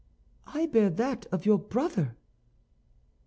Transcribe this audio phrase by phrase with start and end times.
[0.47, 2.17] "I bear that of your brother."